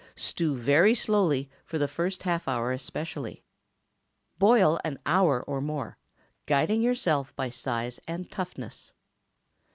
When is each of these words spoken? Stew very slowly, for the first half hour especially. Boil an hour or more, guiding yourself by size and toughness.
Stew 0.15 0.55
very 0.55 0.95
slowly, 0.95 1.47
for 1.63 1.77
the 1.77 1.87
first 1.87 2.23
half 2.23 2.47
hour 2.47 2.71
especially. 2.71 3.43
Boil 4.39 4.79
an 4.83 4.97
hour 5.05 5.43
or 5.43 5.61
more, 5.61 5.99
guiding 6.47 6.81
yourself 6.81 7.35
by 7.35 7.51
size 7.51 7.99
and 8.07 8.31
toughness. 8.31 8.93